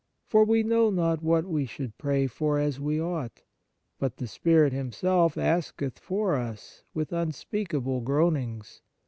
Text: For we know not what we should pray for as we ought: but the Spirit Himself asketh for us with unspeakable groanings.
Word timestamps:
For 0.25 0.43
we 0.43 0.63
know 0.63 0.89
not 0.89 1.21
what 1.21 1.45
we 1.45 1.67
should 1.67 1.95
pray 1.99 2.25
for 2.25 2.57
as 2.57 2.79
we 2.79 2.99
ought: 2.99 3.43
but 3.99 4.17
the 4.17 4.25
Spirit 4.25 4.73
Himself 4.73 5.37
asketh 5.37 5.99
for 5.99 6.33
us 6.37 6.81
with 6.95 7.13
unspeakable 7.13 8.01
groanings. 8.01 8.81